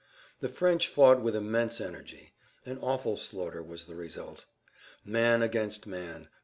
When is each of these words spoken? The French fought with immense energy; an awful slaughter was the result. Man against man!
The 0.39 0.49
French 0.49 0.87
fought 0.87 1.21
with 1.21 1.35
immense 1.35 1.79
energy; 1.79 2.33
an 2.65 2.79
awful 2.79 3.15
slaughter 3.15 3.61
was 3.61 3.85
the 3.85 3.93
result. 3.93 4.47
Man 5.05 5.43
against 5.43 5.85
man! 5.85 6.27